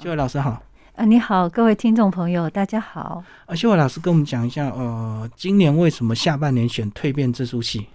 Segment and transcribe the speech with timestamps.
[0.00, 0.62] 秀伟老师好，
[0.94, 3.24] 啊，你好，各位听众朋友，大家好。
[3.46, 7.88] 啊，秀伟老师跟我们讲一下，呃，今年为什么下半年选蜕变这出戏？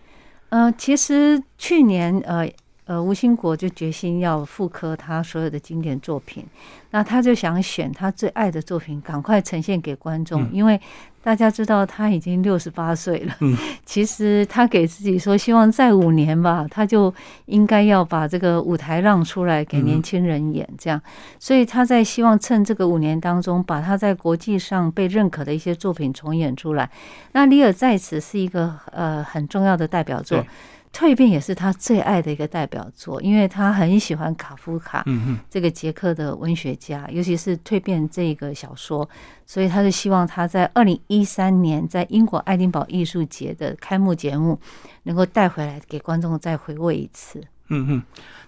[0.50, 2.46] 呃，其实去年，呃
[2.86, 6.46] 呃，吴兴国就决心要复刻他所有的经典作品，
[6.92, 10.80] 那他就想选他最爱的作品，赶快呈现给观众，因为。
[11.24, 17.14] 大家知道他已经六十八岁了，嗯， 其实他给自己说，希望再五年吧，他就
[17.46, 21.02] 应该要把这个舞台让出来给年轻人演，这样，
[21.40, 26.90] 所以他在希望趁这个五年当中，把他在国际上被认可的一些作品重演出来。
[27.32, 30.46] 那《里尔在此》是一个呃很重要的代表作。
[30.94, 39.10] 蜕变也是他最爱的一个代表作，因为他很喜欢卡夫卡嗯这个捷克的文学家，尤其是蜕变这个小说，
[39.48, 44.60] 所以他是希望他在二零一三年在英国爱丁堡艺术节的开幕节目
[45.02, 47.42] 能够带回来给观众再回味一次。
[47.70, 48.04] 嗯嗯，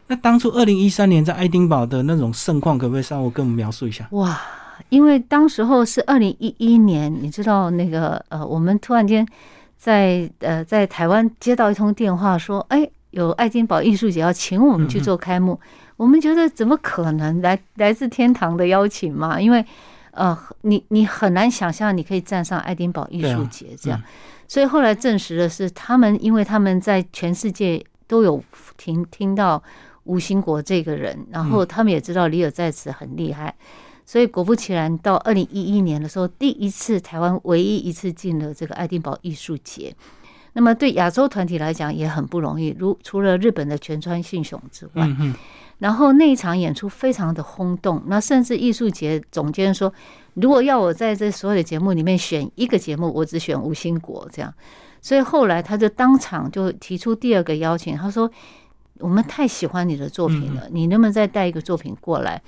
[0.06, 4.08] 那当初二零一三年在爱丁堡的那种盛况，可不可以稍微跟我们描述一下？
[4.12, 4.40] 哇，
[4.90, 9.28] 因为当时候是二零一一年，你知道那个呃，我们突然间。
[9.78, 15.60] 在呃，在台湾接到一通电话，说：“哎，有爱丁堡艺术节要请我们去做开幕。”
[15.98, 19.40] 我们觉得怎么可能来来自天堂的邀请嘛？
[19.40, 19.66] 因为
[20.12, 24.02] 呃，你你很难想象你可以站上爱丁堡艺术节这样。
[24.48, 28.44] 所以后来证实的是，他们因为他们在全世界都有
[28.76, 29.62] 听听到
[30.04, 33.56] 吴兴国这个人，然后他们也知道李尔在此很厉害。
[34.06, 39.96] 所以果不其然，到二零一一年的时候，第一次台湾唯一一次进了这个爱丁堡艺术节。
[40.54, 45.06] 那么对亚洲团体来讲也很不容易，如除了日本的全川信雄之外，
[45.80, 48.02] 然后那一场演出非常的轰动。
[48.06, 49.92] 那甚至艺术节总监说，
[50.36, 54.54] 如果要我在这所有的节目里面选一个节目，我只选吴兴国这样。
[55.02, 58.32] 所以后来他就当场就提出第二个邀请，他说
[59.00, 62.42] ：“我们太喜欢你的作品了，你能不能再带一个作品过来？”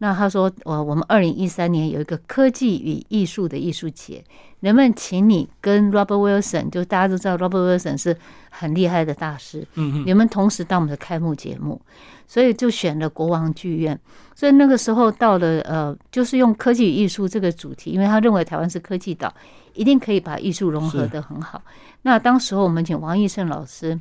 [0.00, 4.22] 那他说，我我们二零一三年有一个科技与艺术的艺术节，
[4.60, 8.16] 能不能请你跟 Robert Wilson，就大家都知道 Robert Wilson 是
[8.48, 11.80] 很厉害的大师，嗯你们同时当我们的开幕节目，
[12.28, 13.98] 所以就选了国王剧院。
[14.36, 19.34] 所以那个时候到了，呃，就是用科技与艺术这个主题，因为他认为台湾是科技岛，
[19.74, 21.60] 一定可以把艺术融合的很好。
[22.02, 23.98] 那当时候我们请王义胜老师。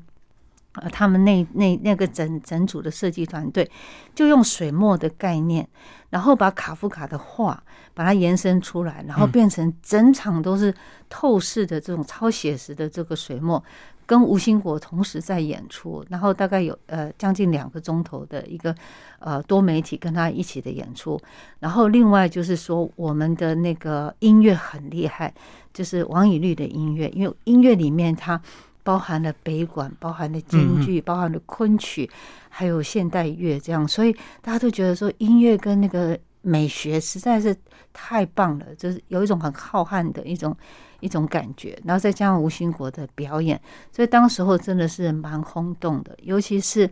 [0.82, 3.70] 呃，他们那那那个整整组的设计团队，
[4.14, 5.68] 就用水墨的概念，
[6.10, 10.74] 然后把卡夫卡的画把它延伸出来，然后变成整场都是
[11.10, 13.64] 透视的这种超写实的这个水墨，
[14.06, 18.76] 跟吴兴国同时在演出，然后大概有呃将近两个钟头的一个
[19.20, 21.20] 呃多媒体跟他一起的演出，
[21.60, 25.34] 然后另外就是说我们的那个音乐很厉害，
[25.74, 28.40] 就是王以律的音乐，因为音乐里面它。
[28.88, 32.10] 包含了北管，包含了京剧，包含了昆曲，
[32.48, 37.54] 还有现代乐，这样，所以大家都觉得说音乐跟那个美学实在是
[37.92, 40.56] 太棒了，就是有一种很浩瀚的一种
[41.02, 41.78] 一种感觉。
[41.84, 43.60] 然后再加上吴兴国的表演，
[43.92, 46.18] 所以当时候真的是蛮轰动的。
[46.22, 46.90] 尤其是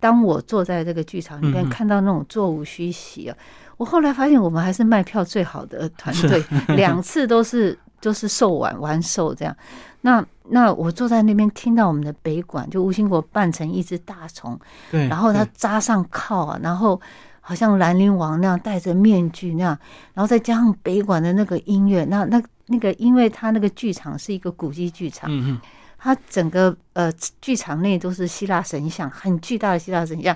[0.00, 3.36] 当我坐在这个剧场里面，看到那种座无虚席啊，
[3.76, 6.42] 我后来发现我们还是卖票最好的团队，
[6.74, 9.56] 两次都是都是受玩玩受这样。
[10.02, 14.58] 那那我坐在那边听到我们的北管，就吴兴国扮成一只大虫，
[14.90, 17.00] 对，然后他扎上靠啊，然后
[17.40, 19.78] 好像兰陵王那样戴着面具那样，
[20.12, 25.60] 然后再加上北管的那个音乐，那那那个，因为他那个剧场是一个古迹剧场，嗯嗯，
[26.04, 26.76] 他整个。
[26.94, 30.26] 呃，剧场内都是希腊神像，很巨大的希腊神像，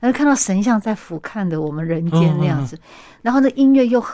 [0.00, 2.76] 然后看到神像在俯瞰的我们人间那样子，
[3.22, 4.04] 然后那音乐又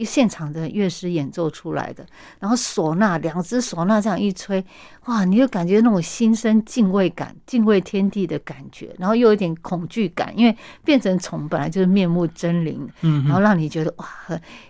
[0.00, 2.04] 现场的乐师演奏出来的，
[2.38, 4.62] 然后唢呐两只唢呐这样一吹，
[5.06, 14.06] 哇，你就感觉那种心生敬畏感，敬畏天地的感觉，然后又有点恐惧感，因为变成虫本来就是面目狰狞，嗯，然后让你觉得哇，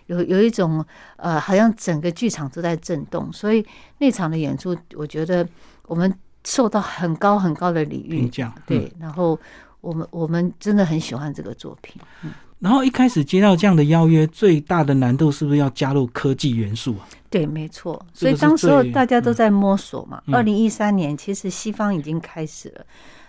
[0.06, 3.66] 有有一种呃，好像整个剧场都在震动，所以
[3.98, 5.44] 那场的演出，我觉得
[5.86, 6.12] 我们。
[6.46, 8.30] 受到很高很高的礼遇，
[8.66, 9.40] 对，然后
[9.80, 11.98] 我们我们真的很喜欢这个作品。
[12.22, 17.08] 嗯，然后一开始接到这样的邀约，最大的难度是不是要加入科技元素啊？
[17.30, 18.04] 对，没错。
[18.12, 20.22] 所以当时候大家都在摸索嘛。
[20.34, 22.84] 二零一三年，其实西方已经开始了，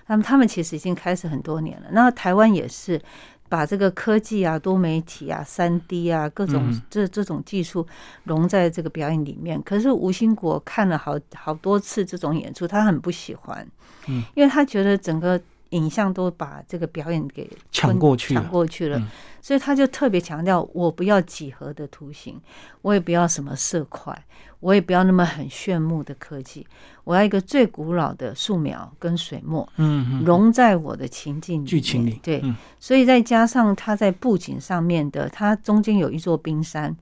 [0.07, 1.87] 那么他们其实已经开始很多年了。
[1.93, 3.01] 那台湾也是。
[3.47, 7.85] 把这个科技啊、多媒体啊、三 D 啊各种这这种技术
[8.23, 9.61] 融在这个表演里面。
[9.61, 13.65] 可是吴兴国看了好好多次这种演出，他很不喜欢，
[14.07, 15.39] 嗯，因为他觉得整个
[15.69, 18.41] 影像都把这个表演给抢过去了。
[18.41, 19.07] 抢过去了，嗯。
[19.41, 22.41] 所以他就特别强调，我不要几何的图形，
[22.81, 24.25] 我也不要什么色块，
[24.59, 26.65] 我也不要那么很炫目的科技，
[27.03, 32.55] 我要一个最古老的素描跟水墨嗯嗯，融在我的情境里剧情里，对，嗯。
[32.79, 36.95] 所以再加上他在布景上面的，它中间有一座冰山，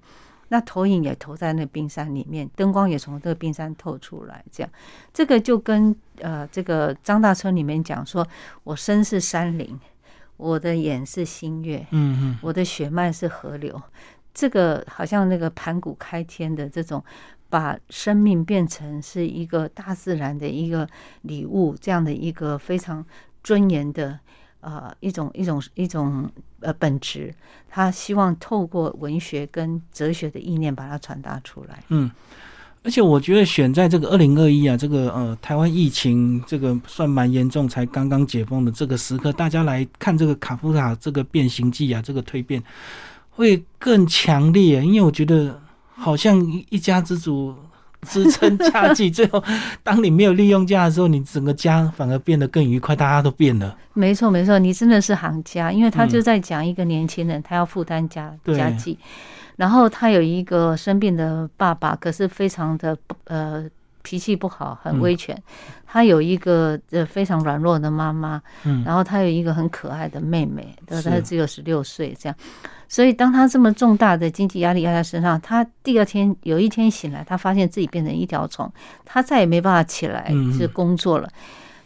[0.54, 4.72] 那投影也投在那冰山里面，灯光也从这个冰山透出来，这样，
[5.12, 8.28] 这个就跟呃这个张大春里面讲说，
[8.64, 9.80] 我身是山林，
[10.38, 13.82] 我的眼是星月，嗯嗯，我的血脉是河流，
[14.32, 17.04] 这个好像那个盘古开天的这种。
[17.50, 20.90] 把生命变成是一个大自然的一个
[21.22, 23.06] 礼物，这样的一个非常
[23.44, 24.20] 尊严的
[24.64, 26.30] 呃一种一种一种
[26.62, 27.34] 呃本质，
[27.70, 31.84] 他希望透过文学跟哲学的意念把它传达出来。
[31.90, 32.10] 嗯，
[32.84, 42.64] 而且我觉得选在这个二零二一啊，这个呃台湾疫情这个算蛮严重，才刚刚解封的这个时刻，大家来看这个卡夫卡这个变形记啊，这个蜕变
[43.30, 45.62] 会更强烈，因为我觉得
[45.94, 47.54] 好像一一家之主。
[48.08, 49.44] 支撑家计，最后
[49.82, 53.76] 当你没有利用家的时候，你整个家反而变得更愉快，大家都变了。
[53.94, 58.98] 没错，没错，你真的是行家，因为他就在讲一个年轻人，他要负担家对家计，
[59.56, 63.66] 然后他有一个生病的爸爸，可是非常的呃
[64.04, 65.36] 脾气不好，很威权。
[65.88, 72.36] 他有一个呃非常软弱的妈妈，嗯，然后他有一个很可爱的妹妹，但是他只有十六岁这样。
[72.88, 78.72] 所以当他这么重大的经济压力压在身上，他第二天有一天醒来，他发现自己变成一条虫，
[79.04, 81.30] 他再也没办法起来嗯是工作了。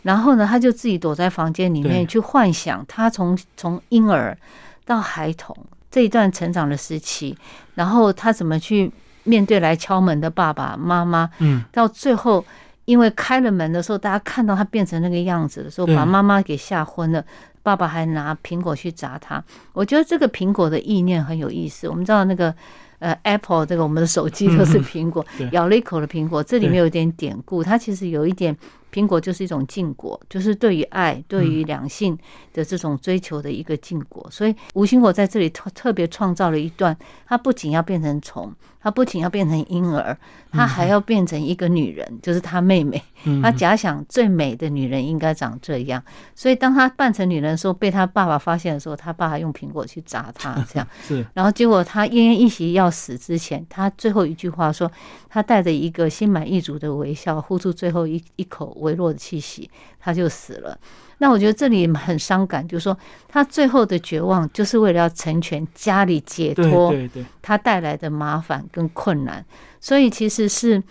[0.03, 4.37] 然后呢，他就自己躲在房间里面去幻想他从从婴儿
[4.85, 5.55] 到孩童
[5.91, 7.37] 这一段成长的时期，
[7.75, 8.89] 然后他怎么去
[9.27, 12.43] 面对来敲门的爸爸妈妈，嗯，到最后，
[12.85, 17.23] 因为开了门的时候，大家看到他变成那个样子的时候，把妈妈给吓昏了。
[17.61, 19.43] 爸爸还拿苹果去砸他，
[19.73, 21.85] 我觉得这个苹果的意念很有意思。
[21.89, 22.55] 我们知道那个
[22.99, 28.55] 呃，Apple 这个我们的手机都是苹果，对咬了一口的苹果，这里面有点典故，它其实有一点
[28.93, 32.17] 苹果就是一种禁果，就是对于爱、对于两性
[32.53, 34.27] 的这种追求的一个禁果。
[34.31, 38.51] 所以吴兴国在这里特特别创造了一段，他不仅要变成虫，
[38.81, 40.17] 他不仅要变成婴儿，
[40.51, 43.01] 他还要变成一个女人，就是他妹妹。
[43.23, 46.01] 嗯他假想最美的女人应该长这样，
[46.35, 50.87] 所以当他扮成女人的时候，被他爸爸发现的时候，他爸爸用苹果去砸他， 这样。
[51.01, 54.89] 是然后结果他奄奄一息要死之前，他最后一句话说，
[55.27, 59.69] 他带着一个心满意足的微笑，呼出最后一一口微弱的气息，
[59.99, 60.77] 他就死了。
[61.19, 62.97] 那我觉得这里很伤感，就是说
[63.27, 66.93] 他最后的绝望，就是为了要成全家里解脱
[67.41, 69.43] 他带来的麻烦跟困难，
[69.79, 70.81] 所以其实是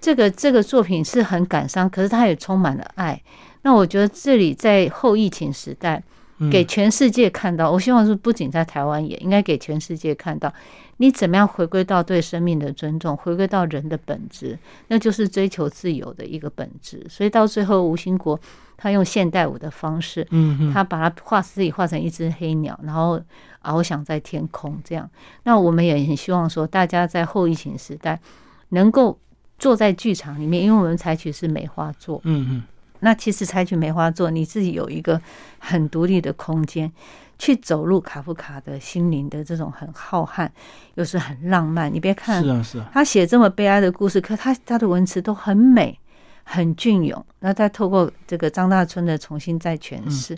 [0.00, 3.20] 这个这个作品是很感伤，可是他也充满了爱。
[3.62, 6.02] 那我觉得这里在后疫情时代，嗯
[6.50, 10.52] 给全世界看到，我希望是不仅在台湾，也应该给全世界看到，
[10.98, 14.56] 你怎么样回归到对生命的尊重，回归到人的本质，
[14.86, 17.04] 那就是追求自由的一个本质。
[17.08, 18.38] 所以到最后，吴兴国
[18.76, 23.20] 他用现代舞的方式，嗯嗯，他把它画自己画成一只黑鸟，然后
[23.62, 25.10] 翱翔在天空这样。
[25.42, 28.20] 那我们也很希望说，大家在后疫情时代
[28.68, 29.18] 能够
[29.58, 32.20] 坐在剧场里面，因为我们采取是美化座。
[32.22, 32.62] 嗯嗯
[33.00, 35.20] 那其实采取梅花座，你自己有一个
[35.58, 36.90] 很独立的空间，
[37.38, 40.48] 去走入卡夫卡的心灵的这种很浩瀚，
[40.94, 41.92] 又是很浪漫。
[41.92, 45.98] 你别看是啊是啊，他写这么悲哀的故事，可他他的文词都很美，
[46.42, 47.24] 很隽永。
[47.40, 50.36] 那再透过这个张大春的重新再诠释，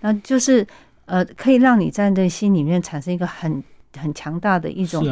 [0.00, 0.66] 那就是
[1.06, 3.62] 呃，可以让你在这心里面产生一个很
[3.96, 5.04] 很强大的一种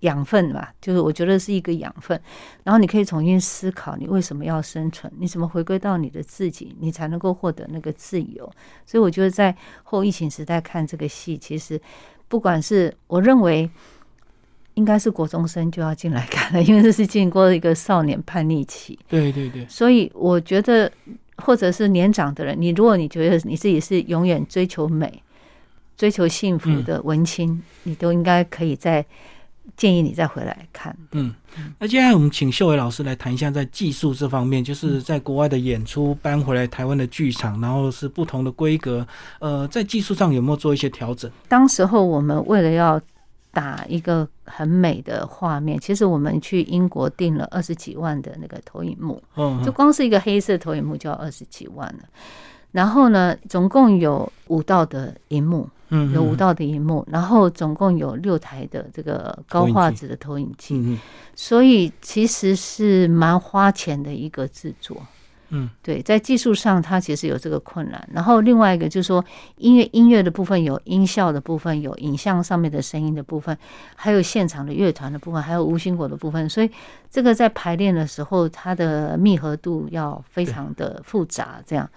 [0.00, 2.20] 养分吧，就是我觉得是一个养分。
[2.64, 5.12] 然后你可以重新思考，你为什么要生存？
[5.18, 8.50] 你怎么回归到你的自己，你才能够获得那个自由？
[8.84, 11.80] 所以我觉得在后疫情时代看这个戏，其实
[12.28, 13.70] 不管是我认为。
[14.74, 20.88] 应该是国中生就要进来看了，因为这是经过一个少年叛逆期，对对对，所以我觉得，
[21.38, 25.20] 或者是年长的人，你如果你觉得你自己是永远追求美、
[25.96, 29.04] 追求幸福的文青，你都应该可以再
[29.76, 30.96] 建议你再回来看。
[31.12, 31.34] 嗯，
[31.78, 39.06] 那接下来我们请秀伟老师来谈一下在技术这方面，就是在国外的演出搬回来台湾的剧场，然后是不同的规格，
[39.40, 41.30] 呃，在技术上有没有做一些调整？
[41.48, 43.00] 当时候我们为了要
[43.50, 52.04] 打一个很美的画面，其实我们去英国订了二十几万的那个投影幕，嗯，就光是一个黑色投影幕就要二十几万了。
[52.70, 60.98] 然后呢，总共有五道的荧幕，嗯有五，道的荧幕，然后总共有六台的这个高画质的投影机，嗯嗯。
[61.34, 64.96] 所以其实是蛮花钱的一个制作。
[65.50, 68.08] 嗯，对，在技术上它其实有这个困难。
[68.12, 69.24] 然后另外一个就是说，
[69.56, 73.56] 音乐音乐的部分有音效的部分，有影像上面的声音的部分，
[73.96, 76.48] 还有现场的乐团的部分，还有无心果的部分。
[76.48, 76.70] 所以
[77.10, 81.88] 这个在排练的时候，它的密合度要非常的复杂，这样。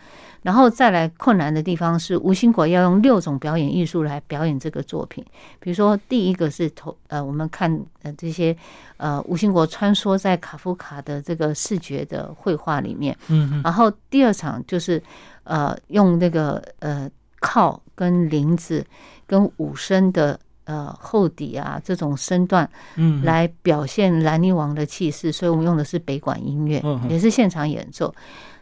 [0.43, 5.23] 然后再来困难的地方是，吴兴国要用六种表演艺术来表演这个作品。
[5.59, 8.55] 比如说，第一个是头呃，我们看呃这些
[8.97, 15.01] 呃吴兴国穿梭在卡夫卡的这个视觉的绘画里面，嗯然后第二场就是
[15.43, 18.85] 呃用那个呃靠跟林子
[19.25, 28.13] 跟五声的呃厚底啊这种身段嗯，来表现兰尼王的气势，所以我们用的是北管音乐嗯，嗯也是现场演奏。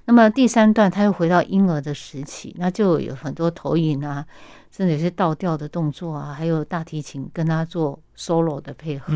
[0.06, 4.26] 那么第三段，他又回到婴儿的时期，那就有很多投影啊，
[4.72, 9.14] 甚至有些倒吊的动作啊，还有大提琴跟他做 solo 的配合。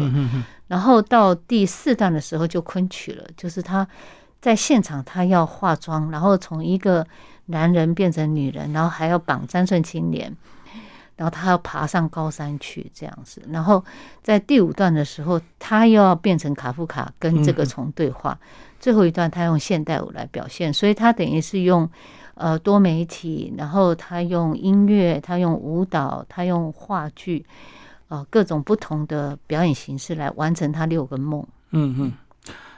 [0.67, 3.85] 然后到第四段的时候就昆曲了，就是他
[4.39, 7.05] 在现场他要化妆，然后从一个
[7.47, 10.35] 男人变成女人，然后还要绑三寸青莲，
[11.17, 13.41] 然后他要爬上高山去这样子。
[13.49, 13.83] 然后
[14.21, 18.39] 在第五段的时候，他又要变成卡夫卡跟这个虫对话。
[18.79, 21.89] 最后一段他用现代舞来表现，所以他等于是用
[22.33, 27.45] 呃多媒体，然后他用音乐，他用舞蹈，他用话剧。
[28.13, 31.43] 呃，各种不同的表演形式来完成他六个梦。
[31.71, 32.13] 嗯嗯。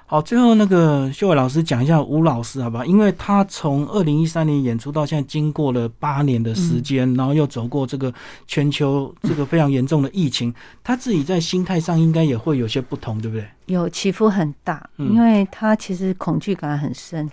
[0.05, 8.13] 好，最后那个秀伟老师讲一下吴老师好吧，因为他从二零一三年演出到现在，经过了八年的时间，然后又走过这个
[8.47, 13.45] 全球这个非常严重的疫情，他自己在心态上应该也会有些不同，对不对？
[13.65, 17.29] 有起伏很大，嗯因为他其实恐惧感很深。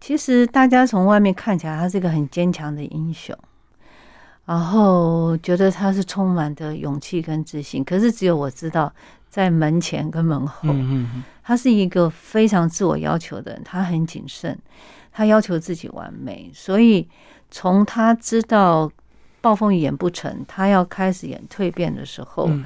[0.00, 3.36] 其实大家从外面看起来，他是一个很坚强的英雄，
[4.46, 7.84] 然后觉得他是充满的勇气跟自信。
[7.84, 8.90] 可是只有我知道，
[9.28, 10.70] 在门前跟门后，
[11.42, 14.58] 他是一个非常自我要求的人，他很谨慎，
[15.12, 16.50] 他要求自己完美。
[16.54, 17.06] 所以
[17.50, 18.90] 从他知道
[19.40, 22.64] 暴风雨演不成，他要开始演蜕变的时候，嗯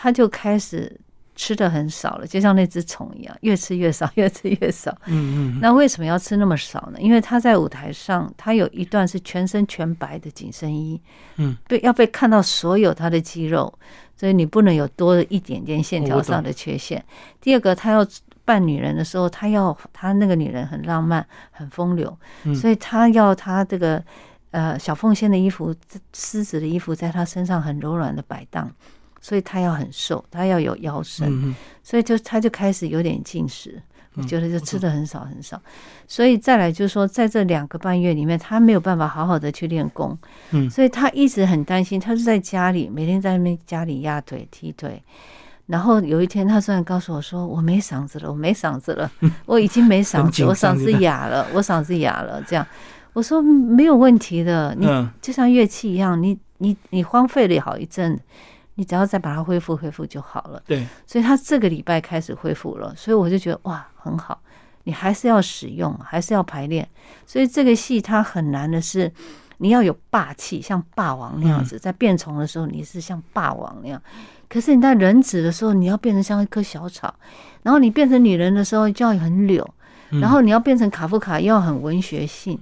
[0.00, 0.96] 他就开始
[1.38, 4.90] 吃的很少了，就像那只虫一样，越吃越少， 越吃越少。
[5.06, 7.00] 嗯嗯那为什么要吃那么少呢？
[7.00, 11.00] 因为他在舞台上，他有一段是全身全白的紧身衣，
[11.36, 13.72] 嗯，被要被看到所有他的肌肉，
[14.16, 17.02] 所以你不能有多一点点线条上的缺陷。
[17.40, 18.04] 第二个，他要
[18.44, 24.02] 扮女人的时候，他要他那个女人很浪漫、很风流，嗯所以他要他这个
[24.50, 25.72] 呃小凤仙的衣服、
[26.12, 28.68] 狮子的衣服在他身上很柔软的摆荡，
[29.20, 31.54] 所以他要很瘦，他要有腰身。
[31.82, 33.80] 所以就他就开始有点进食，
[34.14, 35.60] 我嗯觉得就吃的很少很少，
[36.06, 40.16] 所以再来就是说，在这两个半月里面，他没有办法好好的去练功，
[40.50, 40.68] 嗯。
[40.68, 45.02] 所以他一直很担心，他是在家里每天在那边家里压腿踢腿。
[45.66, 49.10] 然后有一天，他突然告诉我说：“我没嗓子了，我没嗓子了，
[49.44, 52.66] 我已经没嗓子，我嗓子哑了，我嗓子哑了。”这样，
[53.12, 55.10] 我说没有问题的，你嗯。
[55.20, 58.18] 就像乐器一样，你你你荒废了好一阵，
[58.78, 60.62] 你只要再把它恢复恢复就好了。
[60.64, 64.40] 对，所以他这个礼拜开始恢复了，所以我就觉得哇很好，
[64.84, 66.88] 你还是要使用，还是要排练。
[67.26, 69.12] 所以这个戏它很难的是，
[69.56, 74.00] 你要有霸气，像霸王那样子，在变虫的时候你是像霸王那样，
[74.48, 77.12] 可是你在人子的时候，你要变成像一棵小草，
[77.64, 79.68] 然后你变成女人的时候就要很柳，
[80.10, 82.56] 嗯然后你要变成卡夫卡又要很文学性，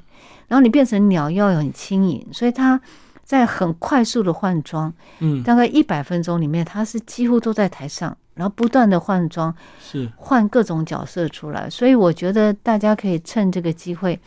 [0.49, 2.81] 然后你变成鸟又要很轻盈，所以他
[3.27, 4.91] 在很快速的换装。
[5.19, 11.69] 嗯大概一百分钟里面，他是几乎都在台上，然后不断的换装，是换各种角色出来。
[11.69, 14.19] 所以我觉得大家可以趁这个机会，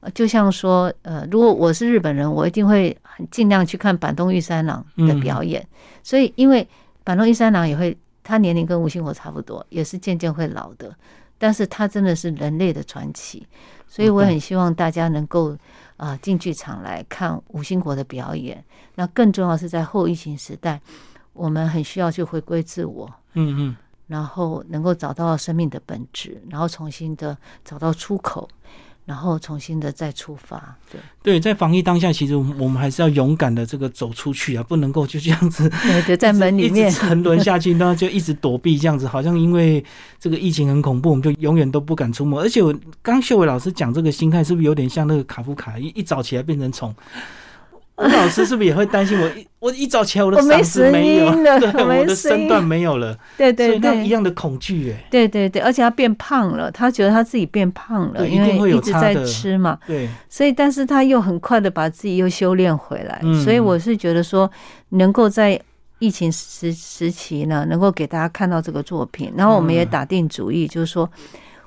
[0.00, 5.66] 呃就像说，呃，如果我是日本人，我一定会很尽量去看板东玉三郎的表演。
[6.02, 6.68] 所以，因为
[7.02, 10.94] 板东玉三郎也会，他年龄跟吴兴国差不多，也是渐渐会老的，
[11.38, 13.46] 但是它真的是人类的传奇。
[13.88, 15.56] 所以我很希望大家能够
[15.96, 18.62] 啊进剧场来看吴兴国的表演。
[18.96, 20.80] 那更重要是在后疫情时代，
[21.32, 23.76] 我们很需要去回归自我，嗯嗯
[24.06, 28.48] 然后能够找到生命的本质，然后重新的找到出口，
[29.06, 30.76] 然后重新的再出发。
[30.92, 39.82] 对，对，在防疫当下，其实我们还是要勇敢的这个走出去啊，不能够就这样子对对， 在门里面，沉沦下去，然后就一直躲避这样子，好像因为
[40.18, 42.38] 这个疫情很恐怖，我们就永远都不敢出门。
[42.38, 46.94] 而且我刚秀伟老师讲这个心态，是不是有点像那个卡夫卡，一一早起来变成虫？
[47.98, 59.78] 吴老师是不是也会担心我一我一早起来我的嗓子没有，了对，我的身段没有了，对对对，那一样的恐惧，哎，对对对，而且他变胖了，他觉得他自己变胖了，因为一直在吃嘛。
[59.86, 64.50] 对，所以，但是他又很快的把自己又修炼回来，嗯所以我是觉得说，
[64.90, 65.58] 能够在
[65.98, 69.88] 疫情时时期呢，能够给大家看到这个作品，然后我们也嗯。
[69.88, 71.10] 打定主意，就是说，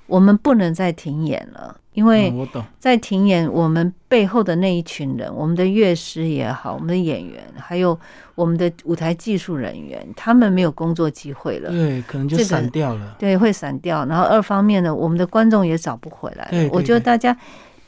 [0.09, 7.97] 我们不能再停演了，因为嗯我懂，在停演，我们背后的那一群人，我们的乐师也好，我们的演员，还有
[8.35, 11.69] 我们的舞台技术人员，他们没有工作机会了。
[11.69, 13.15] 对，可能就散掉了。
[13.19, 14.03] 对，会散掉。
[14.05, 16.51] 然后二方面呢，我们的观众也找不回来了。
[16.51, 17.37] 对对我觉得大家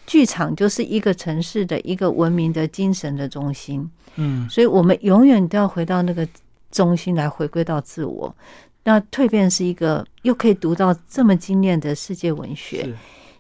[0.06, 6.28] 剧场就是一个城市的一个文明的精神的中心，嗯，所以我们永远都要回到那个
[6.70, 8.36] 中心来回归到自我。
[8.84, 12.92] 那蜕变是一个又可以读到这么精炼的世界文学，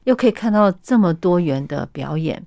[0.04, 2.44] 又可以看到这么多元的表演，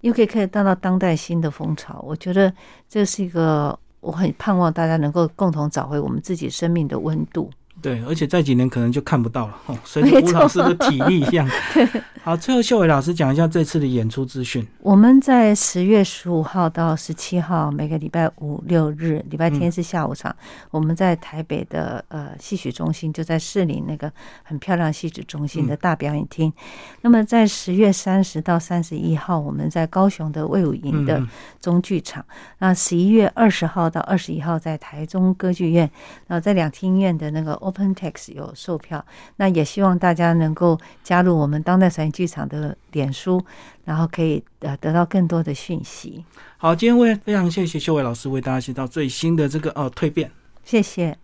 [0.00, 2.02] 又可以看到当代新的风潮。
[2.06, 2.52] 我觉得
[2.88, 7.50] 这是一个我很盼望大家能够共同找回我们自己生命的温度。
[7.82, 11.48] 对，而且再几年可能就看不到了哦， 随没错着吴老师的体力一样。
[12.22, 14.66] 好，最后秀伟老师讲一下这次的演出资讯。
[14.80, 20.34] 我们在十月十五号到十七号，每个礼拜五六日，礼拜天是下午场。
[20.70, 26.52] 我们在台北的呃戏曲中心，就在市里那个很漂亮戏曲中心的大表演厅。
[27.00, 31.26] 那么在十月三十到三十一号，我们在高雄的魏武营的
[31.58, 32.22] 中剧场。
[32.58, 35.90] 那十一月二十号到二十一号在台中歌剧院，
[36.26, 39.04] 然后在两厅院的那个 Open Text 有售票。
[39.36, 43.42] 那也希望大家能够加入我们当代传艺剧场的脸书，
[43.84, 46.24] 然后可以呃得到更多的讯息。
[46.58, 50.30] 好，今天为非常谢谢秀伟老师为大家介绍最新的这个呃蜕变。
[50.64, 51.16] 谢谢。